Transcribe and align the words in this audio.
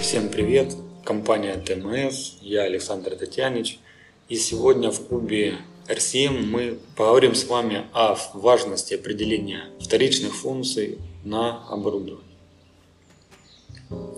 Всем 0.00 0.30
привет! 0.30 0.74
Компания 1.04 1.56
ТМС, 1.56 2.36
я 2.40 2.62
Александр 2.62 3.16
Татьянич. 3.16 3.78
И 4.30 4.36
сегодня 4.36 4.90
в 4.90 5.06
клубе 5.06 5.58
RCM 5.88 6.46
мы 6.46 6.78
поговорим 6.96 7.34
с 7.34 7.44
вами 7.44 7.84
о 7.92 8.16
важности 8.32 8.94
определения 8.94 9.64
вторичных 9.78 10.34
функций 10.34 10.98
на 11.22 11.68
оборудовании. 11.68 12.24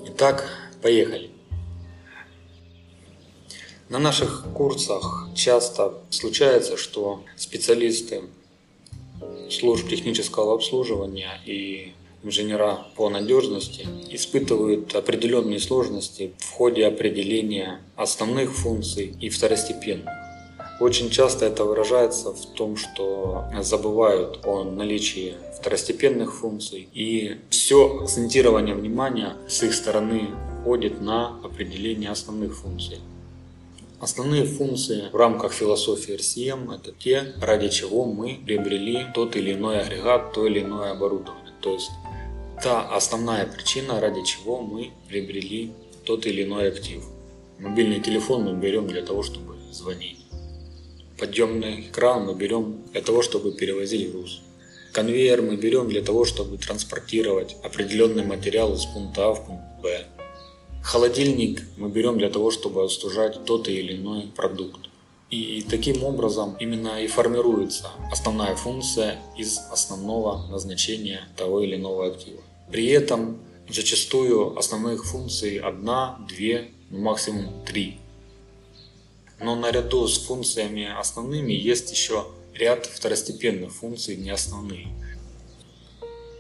Итак, 0.06 0.48
поехали. 0.80 1.30
На 3.88 3.98
наших 3.98 4.46
курсах 4.55 5.30
часто 5.34 5.95
случается, 6.10 6.77
что 6.77 7.24
специалисты 7.37 8.23
служб 9.51 9.88
технического 9.88 10.55
обслуживания 10.55 11.41
и 11.45 11.92
инженера 12.23 12.86
по 12.96 13.09
надежности 13.09 13.87
испытывают 14.10 14.95
определенные 14.95 15.59
сложности 15.59 16.33
в 16.38 16.51
ходе 16.51 16.87
определения 16.87 17.80
основных 17.96 18.55
функций 18.55 19.15
и 19.20 19.29
второстепенных. 19.29 20.09
Очень 20.80 21.10
часто 21.10 21.46
это 21.46 21.65
выражается 21.65 22.32
в 22.32 22.46
том, 22.55 22.77
что 22.77 23.45
забывают 23.60 24.41
о 24.45 24.65
наличии 24.65 25.34
второстепенных 25.59 26.34
функций 26.34 26.88
и 26.93 27.37
все 27.51 28.01
акцентирование 28.02 28.74
внимания 28.74 29.37
с 29.48 29.62
их 29.62 29.74
стороны 29.74 30.30
уходит 30.60 31.01
на 31.01 31.38
определение 31.45 32.10
основных 32.10 32.57
функций. 32.57 32.98
Основные 34.01 34.45
функции 34.45 35.04
в 35.12 35.16
рамках 35.16 35.52
философии 35.52 36.16
RCM– 36.16 36.74
это 36.77 36.91
те, 36.91 37.34
ради 37.41 37.68
чего 37.68 38.04
мы 38.04 38.41
приобрели 38.45 39.07
тот 39.15 39.37
или 39.37 39.52
иной 39.52 39.80
агрегат, 39.80 40.32
то 40.32 40.45
или 40.45 40.60
иное 40.60 40.91
оборудование. 40.91 41.52
То 41.60 41.74
есть 41.74 41.91
та 42.62 42.83
основная 42.83 43.45
причина, 43.47 44.01
ради 44.01 44.25
чего 44.25 44.61
мы 44.61 44.93
приобрели 45.09 45.73
тот 46.05 46.27
или 46.27 46.45
иной 46.45 46.69
актив. 46.69 47.02
Мобильный 47.59 48.01
телефон 48.01 48.45
мы 48.45 48.54
берем 48.54 48.87
для 48.87 49.02
того, 49.02 49.23
чтобы 49.23 49.57
звонить. 49.73 50.19
Подъемный 51.19 51.88
кран 51.93 52.27
мы 52.27 52.35
берем 52.35 52.85
для 52.93 53.02
того, 53.02 53.23
чтобы 53.23 53.52
перевозить 53.52 54.13
груз. 54.13 54.43
Конвейер 54.93 55.43
мы 55.43 55.57
берем 55.57 55.88
для 55.88 56.02
того, 56.02 56.24
чтобы 56.24 56.57
транспортировать 56.59 57.57
определенный 57.65 58.24
материал 58.24 58.74
из 58.74 58.85
пункта 58.85 59.30
А 59.30 59.35
в 59.35 59.47
пункт 59.47 59.65
Б. 59.82 60.04
Холодильник 60.85 61.63
мы 61.76 61.88
берем 61.88 62.19
для 62.19 62.30
того, 62.30 62.51
чтобы 62.51 62.85
остужать 62.85 63.45
тот 63.45 63.69
или 63.69 63.97
иной 63.97 64.31
продукт. 64.37 64.88
И 65.31 65.65
таким 65.69 66.04
образом 66.04 66.56
именно 66.60 67.03
и 67.03 67.06
формируется 67.06 67.88
основная 68.10 68.54
функция 68.54 69.19
из 69.37 69.59
основного 69.71 70.47
назначения 70.49 71.26
того 71.37 71.62
или 71.62 71.76
иного 71.76 72.09
актива. 72.09 72.43
При 72.71 72.87
этом 72.87 73.41
зачастую 73.69 74.56
основных 74.56 75.05
функций 75.05 75.59
одна, 75.59 76.25
две, 76.28 76.71
максимум 76.91 77.65
три. 77.65 77.99
Но 79.41 79.56
наряду 79.56 80.06
с 80.06 80.19
функциями 80.19 80.87
основными 80.87 81.53
есть 81.53 81.91
еще 81.91 82.27
ряд 82.54 82.87
второстепенных 82.87 83.72
функций 83.72 84.16
не 84.16 84.31
основные. 84.31 84.88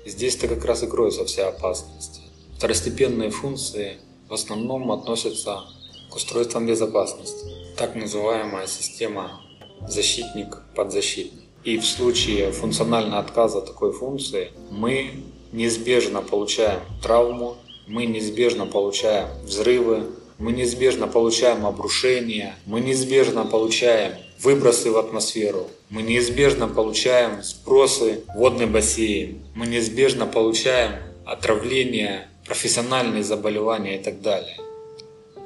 Здесь-то 0.06 0.48
как 0.48 0.64
раз 0.64 0.82
и 0.82 0.86
кроется 0.86 1.24
вся 1.24 1.48
опасность. 1.48 2.20
Второстепенные 2.56 3.30
функции 3.30 3.98
в 4.28 4.34
основном 4.34 4.92
относятся 4.92 5.62
к 6.10 6.16
устройствам 6.16 6.66
безопасности. 6.66 7.46
Так 7.76 7.94
называемая 7.94 8.66
система 8.66 9.40
защитник-подзащитник. 9.88 11.42
И 11.64 11.78
в 11.78 11.86
случае 11.86 12.50
функционального 12.50 13.20
отказа 13.20 13.60
такой 13.60 13.92
функции 13.92 14.50
мы 14.70 15.24
неизбежно 15.52 16.22
получаем 16.22 16.80
травму, 17.02 17.56
мы 17.86 18.06
неизбежно 18.06 18.66
получаем 18.66 19.28
взрывы, 19.44 20.06
мы 20.38 20.52
неизбежно 20.52 21.06
получаем 21.06 21.66
обрушения, 21.66 22.56
мы 22.66 22.80
неизбежно 22.80 23.44
получаем 23.44 24.14
выбросы 24.40 24.90
в 24.90 24.98
атмосферу, 24.98 25.68
мы 25.88 26.02
неизбежно 26.02 26.66
получаем 26.66 27.42
сбросы 27.42 28.22
в 28.34 28.38
водный 28.38 28.66
бассейн, 28.66 29.42
мы 29.54 29.66
неизбежно 29.66 30.26
получаем 30.26 30.92
отравление 31.24 32.28
профессиональные 32.46 33.22
заболевания 33.22 34.00
и 34.00 34.02
так 34.02 34.20
далее. 34.20 34.56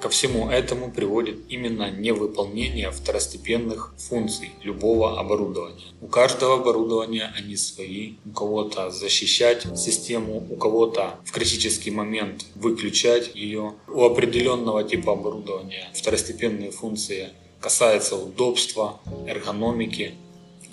Ко 0.07 0.11
всему 0.11 0.49
этому 0.49 0.93
приводит 0.93 1.39
именно 1.49 1.91
невыполнение 1.91 2.93
второстепенных 2.93 3.93
функций 3.99 4.53
любого 4.63 5.19
оборудования. 5.19 5.87
У 6.01 6.07
каждого 6.07 6.61
оборудования 6.61 7.35
они 7.37 7.57
свои, 7.57 8.13
у 8.25 8.31
кого-то 8.31 8.93
защищать 8.93 9.67
систему, 9.77 10.47
у 10.49 10.55
кого-то 10.55 11.19
в 11.25 11.33
критический 11.33 11.91
момент 11.91 12.45
выключать 12.55 13.35
ее. 13.35 13.75
У 13.89 14.05
определенного 14.05 14.85
типа 14.85 15.15
оборудования 15.15 15.91
второстепенные 15.93 16.71
функции 16.71 17.31
касаются 17.61 18.15
удобства, 18.15 19.01
эргономики, 19.27 20.15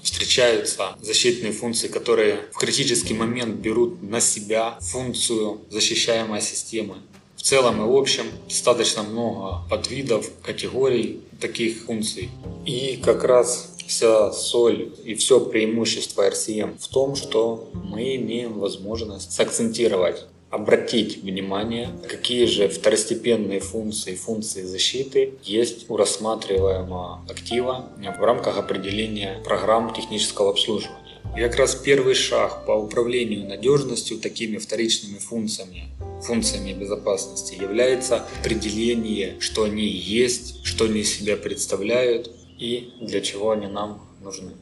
встречаются 0.03 0.95
защитные 1.01 1.53
функции, 1.53 1.87
которые 1.87 2.41
в 2.51 2.59
критический 2.59 3.15
момент 3.15 3.55
берут 3.55 4.03
на 4.03 4.19
себя 4.19 4.77
функцию 4.79 5.61
защищаемой 5.71 6.41
системы. 6.41 6.97
В 7.43 7.45
целом 7.45 7.81
и 7.81 7.85
в 7.85 7.97
общем 7.97 8.23
достаточно 8.47 9.03
много 9.03 9.67
подвидов, 9.69 10.31
категорий 10.41 11.19
таких 11.41 11.83
функций. 11.83 12.29
И 12.65 12.97
как 13.03 13.25
раз 13.25 13.75
вся 13.85 14.31
соль 14.31 14.93
и 15.03 15.13
все 15.15 15.41
преимущество 15.41 16.25
RCM 16.29 16.77
в 16.79 16.87
том, 16.87 17.17
что 17.17 17.67
мы 17.73 18.15
имеем 18.15 18.59
возможность 18.59 19.33
сакцентировать 19.33 20.25
обратить 20.51 21.21
внимание, 21.21 21.89
какие 22.07 22.45
же 22.45 22.69
второстепенные 22.69 23.59
функции, 23.59 24.15
функции 24.15 24.61
защиты 24.61 25.33
есть 25.43 25.89
у 25.89 25.97
рассматриваемого 25.97 27.25
актива 27.29 27.89
в 27.97 28.23
рамках 28.23 28.57
определения 28.57 29.41
программ 29.43 29.93
технического 29.93 30.51
обслуживания. 30.51 31.19
И 31.35 31.41
как 31.41 31.57
раз 31.57 31.75
первый 31.75 32.13
шаг 32.13 32.65
по 32.65 32.71
управлению 32.71 33.49
надежностью 33.49 34.19
такими 34.19 34.57
вторичными 34.57 35.17
функциями, 35.17 35.89
функциями 36.23 36.73
безопасности 36.73 37.55
является 37.61 38.25
определение, 38.39 39.35
что 39.39 39.63
они 39.63 39.85
есть, 39.85 40.65
что 40.65 40.85
они 40.85 41.01
из 41.01 41.17
себя 41.17 41.37
представляют 41.37 42.31
и 42.59 42.93
для 43.01 43.21
чего 43.21 43.51
они 43.51 43.67
нам 43.67 44.01
нужны. 44.21 44.53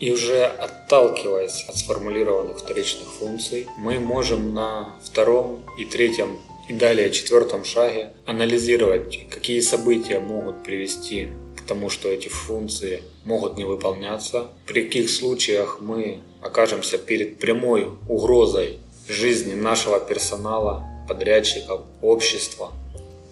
И 0.00 0.10
уже 0.10 0.44
отталкиваясь 0.44 1.64
от 1.68 1.76
сформулированных 1.76 2.58
вторичных 2.58 3.08
функций, 3.08 3.66
мы 3.78 4.00
можем 4.00 4.52
на 4.52 4.94
втором 5.02 5.62
и 5.78 5.84
третьем 5.84 6.38
и 6.68 6.72
далее 6.72 7.10
четвертом 7.10 7.64
шаге 7.64 8.12
анализировать, 8.26 9.26
какие 9.30 9.60
события 9.60 10.18
могут 10.18 10.62
привести 10.62 11.28
к 11.56 11.62
тому, 11.62 11.90
что 11.90 12.08
эти 12.08 12.28
функции 12.28 13.02
могут 13.24 13.56
не 13.56 13.64
выполняться, 13.64 14.48
при 14.66 14.84
каких 14.84 15.10
случаях 15.10 15.78
мы 15.80 16.20
окажемся 16.42 16.98
перед 16.98 17.38
прямой 17.38 17.88
угрозой 18.08 18.78
жизни 19.08 19.54
нашего 19.54 20.00
персонала, 20.00 20.84
подрядчиков, 21.08 21.82
общества. 22.00 22.72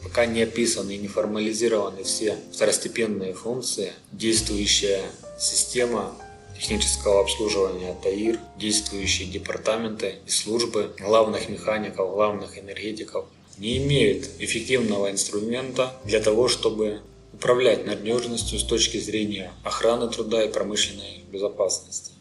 Пока 0.03 0.27
не 0.27 0.43
описаны 0.43 0.93
и 0.93 0.99
не 0.99 1.09
формализированы 1.09 2.03
все 2.05 2.37
второстепенные 2.53 3.35
функции, 3.35 3.93
действующая 4.11 5.03
система 5.39 6.13
технического 6.59 7.21
обслуживания 7.21 7.97
ТАИР, 8.03 8.39
действующие 8.59 9.29
департаменты 9.29 10.17
и 10.27 10.31
службы 10.31 10.95
главных 10.99 11.49
механиков, 11.49 12.11
главных 12.11 12.59
энергетиков 12.59 13.25
не 13.59 13.79
имеют 13.79 14.29
эффективного 14.39 15.11
инструмента 15.11 15.93
для 16.05 16.21
того, 16.21 16.49
чтобы 16.49 17.01
управлять 17.33 17.87
надежностью 17.87 18.59
с 18.59 18.65
точки 18.65 18.99
зрения 18.99 19.53
охраны 19.65 20.09
труда 20.09 20.45
и 20.45 20.53
промышленной 20.53 21.25
безопасности. 21.31 22.13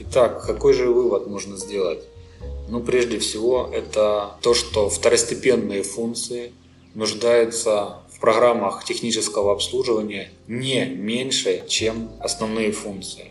Итак, 0.00 0.44
какой 0.44 0.72
же 0.72 0.88
вывод 0.88 1.26
можно 1.26 1.56
сделать? 1.56 2.00
Ну, 2.72 2.80
прежде 2.80 3.18
всего, 3.18 3.68
это 3.70 4.38
то, 4.40 4.54
что 4.54 4.88
второстепенные 4.88 5.82
функции 5.82 6.52
нуждаются 6.94 7.98
в 8.10 8.18
программах 8.18 8.86
технического 8.86 9.52
обслуживания 9.52 10.30
не 10.48 10.86
меньше, 10.86 11.64
чем 11.68 12.10
основные 12.18 12.72
функции. 12.72 13.26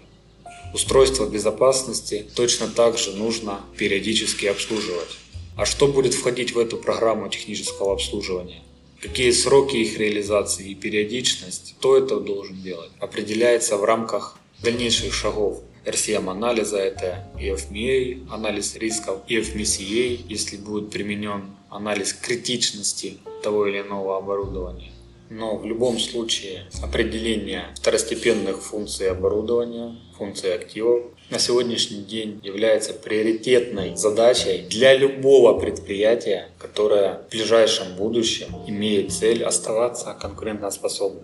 Устройство 0.76 1.26
безопасности 1.26 2.24
точно 2.36 2.68
так 2.68 3.00
же 3.00 3.14
нужно 3.14 3.62
периодически 3.78 4.46
обслуживать. 4.46 5.18
А 5.58 5.66
что 5.66 5.88
будет 5.88 6.14
входить 6.14 6.54
в 6.54 6.60
эту 6.60 6.78
программу 6.78 7.28
технического 7.28 7.94
обслуживания? 7.94 8.62
Какие 9.02 9.32
сроки 9.32 9.76
их 9.76 9.98
реализации 9.98 10.70
и 10.70 10.76
периодичность, 10.76 11.74
кто 11.80 11.98
это 11.98 12.20
должен 12.20 12.62
делать, 12.62 12.92
определяется 13.00 13.78
в 13.78 13.86
рамках 13.86 14.38
дальнейших 14.62 15.16
шагов 15.16 15.64
RCM-анализа, 15.86 16.78
это 16.78 17.28
EFMEA, 17.40 18.28
анализ 18.30 18.76
рисков, 18.76 19.22
EFMCA, 19.28 20.26
если 20.28 20.58
будет 20.58 20.92
применен 20.92 21.56
анализ 21.70 22.14
критичности 22.14 23.18
того 23.42 23.68
или 23.68 23.82
иного 23.82 24.18
оборудования. 24.18 24.92
Но 25.30 25.56
в 25.56 25.66
любом 25.66 25.98
случае 25.98 26.66
определение 26.84 27.68
второстепенных 27.76 28.62
функций 28.62 29.10
оборудования, 29.10 29.96
функций 30.18 30.54
активов 30.54 31.06
на 31.30 31.40
сегодняшний 31.40 32.02
день 32.04 32.42
является 32.44 32.94
приоритетной 32.94 33.96
задачей 33.96 34.66
для 34.70 34.94
любого 34.94 35.58
предприятия, 35.58 36.50
которое 36.60 37.24
в 37.24 37.32
ближайшем 37.32 37.96
будущем 37.96 38.48
имеет 38.68 39.14
цель 39.14 39.46
оставаться 39.46 40.14
конкурентоспособным. 40.20 41.24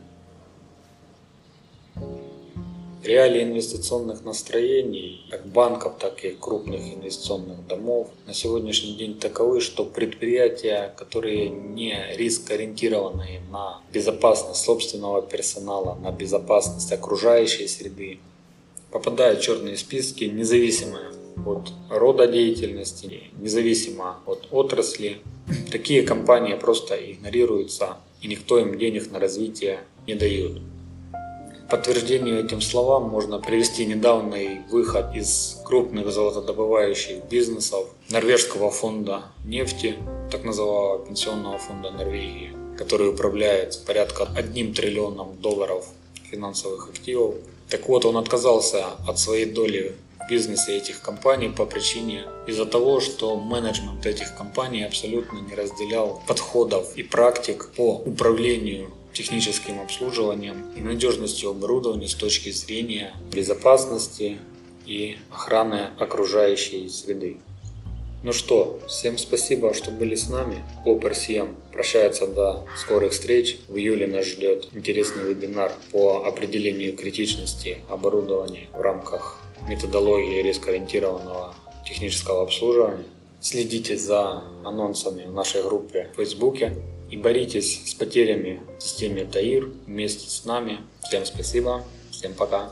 Реалии 3.07 3.43
инвестиционных 3.43 4.25
настроений, 4.25 5.25
как 5.31 5.47
банков, 5.47 5.93
так 5.97 6.25
и 6.25 6.31
крупных 6.31 6.81
инвестиционных 6.93 7.65
домов, 7.65 8.09
на 8.25 8.33
сегодняшний 8.33 8.95
день 8.95 9.17
таковы, 9.17 9.61
что 9.61 9.85
предприятия, 9.85 10.93
которые 10.97 11.47
не 11.47 11.95
риск-ориентированы 12.17 13.39
на 13.49 13.79
безопасность 13.93 14.61
собственного 14.61 15.21
персонала, 15.21 15.95
на 15.95 16.11
безопасность 16.11 16.91
окружающей 16.91 17.69
среды, 17.69 18.19
попадают 18.91 19.39
в 19.39 19.43
черные 19.43 19.77
списки, 19.77 20.25
независимо 20.25 20.99
от 21.45 21.71
рода 21.89 22.27
деятельности, 22.27 23.31
независимо 23.39 24.17
от 24.25 24.49
отрасли. 24.51 25.21
Такие 25.71 26.03
компании 26.03 26.55
просто 26.55 26.95
игнорируются, 26.95 27.99
и 28.21 28.27
никто 28.27 28.59
им 28.59 28.77
денег 28.77 29.09
на 29.11 29.19
развитие 29.19 29.79
не 30.05 30.15
дает 30.15 30.59
подтверждению 31.69 32.43
этим 32.43 32.61
словам 32.61 33.09
можно 33.09 33.39
привести 33.39 33.85
недавний 33.85 34.61
выход 34.69 35.15
из 35.15 35.59
крупных 35.65 36.11
золотодобывающих 36.11 37.25
бизнесов 37.25 37.87
Норвежского 38.09 38.71
фонда 38.71 39.23
нефти, 39.45 39.95
так 40.31 40.43
называемого 40.43 41.05
пенсионного 41.05 41.57
фонда 41.57 41.91
Норвегии, 41.91 42.53
который 42.77 43.09
управляет 43.09 43.83
порядка 43.85 44.27
1 44.35 44.73
триллионом 44.73 45.35
долларов 45.41 45.85
финансовых 46.31 46.89
активов. 46.89 47.35
Так 47.69 47.87
вот, 47.89 48.05
он 48.05 48.17
отказался 48.17 48.85
от 49.07 49.19
своей 49.19 49.45
доли 49.45 49.95
в 50.25 50.29
бизнесе 50.29 50.77
этих 50.77 51.01
компаний 51.01 51.49
по 51.49 51.65
причине 51.65 52.23
из-за 52.47 52.65
того, 52.65 52.99
что 52.99 53.35
менеджмент 53.35 54.05
этих 54.05 54.35
компаний 54.37 54.83
абсолютно 54.83 55.39
не 55.39 55.55
разделял 55.55 56.21
подходов 56.27 56.95
и 56.95 57.03
практик 57.03 57.69
по 57.75 57.95
управлению 57.95 58.91
техническим 59.17 59.81
обслуживанием 59.81 60.71
и 60.75 60.81
надежностью 60.81 61.49
оборудования 61.49 62.07
с 62.07 62.13
точки 62.13 62.51
зрения 62.51 63.13
безопасности 63.33 64.37
и 64.85 65.17
охраны 65.31 65.89
окружающей 65.97 66.87
среды. 66.87 67.37
Ну 68.23 68.31
что, 68.31 68.79
всем 68.87 69.17
спасибо, 69.17 69.73
что 69.73 69.89
были 69.89 70.13
с 70.13 70.29
нами. 70.29 70.63
Клуб 70.83 71.03
RCM 71.03 71.55
прощается 71.71 72.27
до 72.27 72.65
скорых 72.77 73.11
встреч. 73.11 73.57
В 73.67 73.77
июле 73.77 74.05
нас 74.05 74.25
ждет 74.25 74.69
интересный 74.73 75.23
вебинар 75.23 75.71
по 75.91 76.25
определению 76.25 76.95
критичности 76.95 77.79
оборудования 77.89 78.67
в 78.73 78.81
рамках 78.81 79.39
методологии 79.67 80.43
рискоориентированного 80.43 81.55
технического 81.85 82.43
обслуживания. 82.43 83.05
Следите 83.39 83.97
за 83.97 84.43
анонсами 84.65 85.23
в 85.23 85.33
нашей 85.33 85.63
группе 85.63 86.09
в 86.13 86.15
Фейсбуке 86.15 86.75
и 87.09 87.17
боритесь 87.17 87.89
с 87.89 87.93
потерями 87.93 88.61
в 88.79 88.83
системе 88.83 89.25
ТАИР 89.25 89.71
вместе 89.85 90.29
с 90.29 90.43
нами. 90.45 90.79
Всем 91.03 91.25
спасибо, 91.25 91.83
всем 92.11 92.33
пока. 92.33 92.71